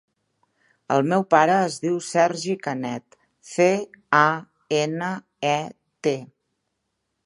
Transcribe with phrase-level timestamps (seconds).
[0.95, 3.19] El meu pare es diu Sergi Canet:
[3.53, 3.69] ce,
[4.25, 4.27] a,
[4.83, 5.15] ena,
[5.57, 5.59] e,
[6.09, 6.19] te.